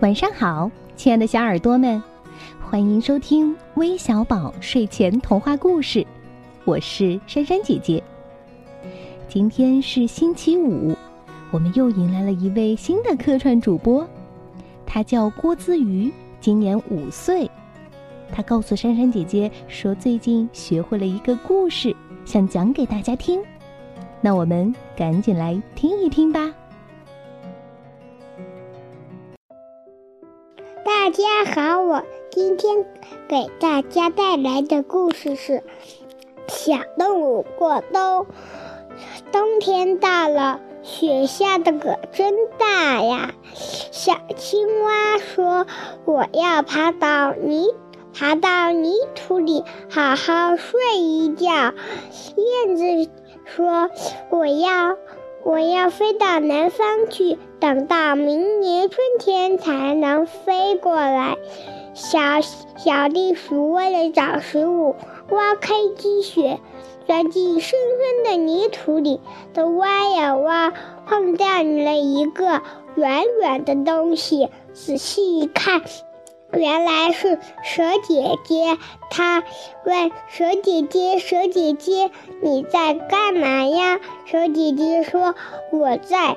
[0.00, 2.02] 晚上好，亲爱的小耳朵们，
[2.60, 6.04] 欢迎收听微小宝睡前童话故事，
[6.64, 8.02] 我是珊珊姐姐。
[9.28, 10.96] 今天是星期五，
[11.52, 14.08] 我们又迎来了一位新的客串主播，
[14.84, 17.48] 他叫郭姿瑜，今年五岁。
[18.32, 23.40] 他告诉珊珊姐姐说，最近学会了一个故事，想讲给大家听。
[24.20, 26.52] 那我们赶紧来听一听吧。
[31.08, 32.84] 大家好，我今天
[33.28, 35.52] 给大家带来的故事是
[36.48, 38.26] 《小动物过冬》。
[39.32, 43.32] 冬天到了，雪下的可真大呀！
[43.54, 45.66] 小青蛙说
[46.04, 47.68] ：“我要爬到泥，
[48.12, 51.72] 爬到泥土里，好好睡一觉。”
[52.66, 53.10] 燕子
[53.46, 53.88] 说
[54.28, 54.98] ：“我要。”
[55.44, 61.36] 我要飞到南方去，等到明年春天才能飞过来。
[61.94, 62.40] 小
[62.76, 64.94] 小地鼠为了找食物，
[65.30, 66.60] 挖开积雪，
[67.06, 69.20] 钻进深深的泥土里，
[69.54, 70.72] 它挖呀挖，
[71.06, 72.62] 碰见了一个
[72.94, 75.82] 圆圆的东西，仔细一看。
[76.52, 78.78] 原来是蛇姐姐，
[79.10, 79.44] 她
[79.84, 82.10] 问蛇姐姐：“蛇姐姐，
[82.42, 85.34] 你在干嘛呀？”蛇姐姐说
[85.70, 86.36] ：“我在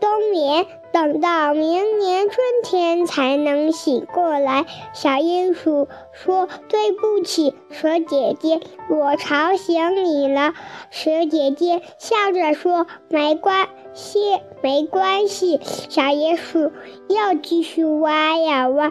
[0.00, 8.60] 冬眠，等到明年春天才能醒过来。”小鼹鼠说：“对不起，蛇姐姐，
[8.90, 10.54] 我吵醒你了。”
[10.90, 16.72] 蛇姐姐笑着说：“没关系，没关系。”小鼹鼠
[17.08, 18.90] 又继续挖呀挖。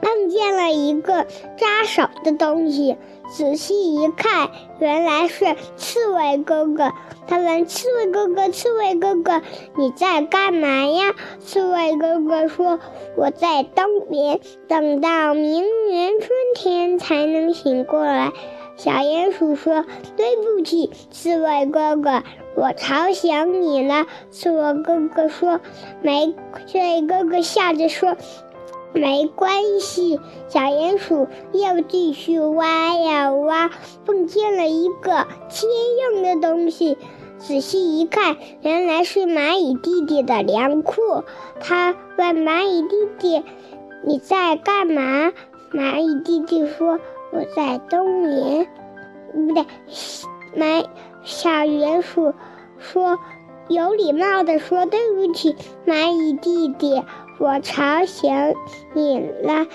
[0.00, 2.96] 碰见了一个扎手的东西，
[3.30, 6.92] 仔细一看，原来是刺猬哥哥。
[7.26, 9.42] 他问刺猬哥哥：“刺猬哥哥，
[9.76, 12.80] 你在干嘛呀？”刺猬哥哥说
[13.16, 18.32] ：“我在冬眠，等到明年春天才能醒过来。”
[18.76, 19.84] 小鼹鼠说
[20.16, 22.22] ：“对不起，刺猬哥哥，
[22.54, 25.60] 我吵醒你了。”刺猬哥哥说
[26.00, 26.34] ：“没。”
[26.66, 28.16] 刺猬哥哥笑着说。
[28.92, 30.18] 没关系，
[30.48, 33.70] 小鼹鼠又继续挖呀挖，
[34.06, 35.70] 碰见了一个坚
[36.14, 36.96] 硬的东西。
[37.38, 41.22] 仔细一看，原来是蚂蚁弟弟的粮库。
[41.60, 43.44] 他问蚂蚁弟弟
[44.04, 45.32] ：“你在干嘛？”
[45.72, 46.98] 蚂蚁弟弟说
[47.30, 48.66] ：“我在冬眠。”
[49.32, 49.66] 不对，
[50.56, 50.84] 蚂
[51.22, 52.34] 小鼹鼠
[52.78, 53.18] 说
[53.68, 55.54] ：“有礼貌的说对不起，
[55.86, 57.02] 蚂蚁弟弟。”
[57.38, 58.54] 我吵醒
[58.94, 59.66] 你了，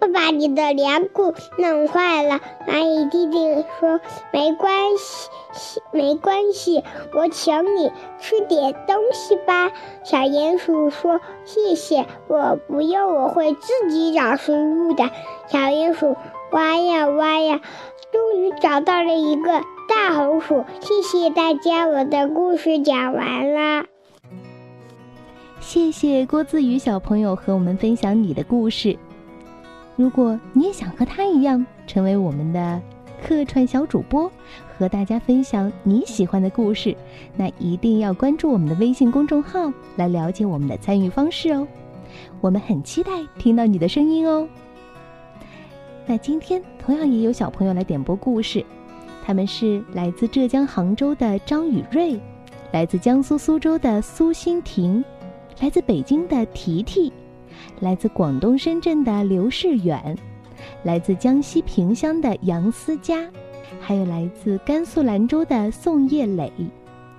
[0.00, 2.40] 我把你的凉裤弄坏了。
[2.66, 4.00] 蚂蚁弟弟说
[4.32, 6.82] ：“没关系，没关系，
[7.14, 9.70] 我请你吃点东西吧。”
[10.02, 15.10] 小鼹鼠说：“谢谢，我不用，我会自己找食物的。”
[15.46, 16.16] 小鼹鼠
[16.50, 17.60] 挖呀挖呀，
[18.12, 20.64] 终于找到了一个大红薯。
[20.80, 23.86] 谢谢大家，我的故事讲完了。
[25.64, 28.94] 谢谢郭自宇小朋友和我们分享你的故事。
[29.96, 32.80] 如果你也想和他一样成为我们的
[33.26, 34.30] 客串小主播，
[34.76, 36.94] 和大家分享你喜欢的故事，
[37.34, 41.66] 那一定要关注我们的微信公众号来了解我们的参与方式哦。
[42.42, 44.46] 我们很期待听到你的声音哦。
[46.06, 48.62] 那今天同样也有小朋友来点播故事，
[49.24, 52.20] 他们是来自浙江杭州的张雨瑞，
[52.70, 55.02] 来自江苏苏州的苏欣婷。
[55.60, 57.12] 来自北京的提提，
[57.80, 60.16] 来自广东深圳的刘世远，
[60.82, 63.26] 来自江西萍乡的杨思佳，
[63.80, 66.52] 还有来自甘肃兰州的宋叶磊，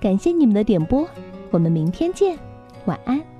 [0.00, 1.08] 感谢你们的点播，
[1.50, 2.38] 我们明天见，
[2.84, 3.37] 晚安。